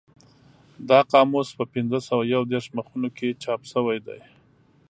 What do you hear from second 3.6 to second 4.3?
شوی دی.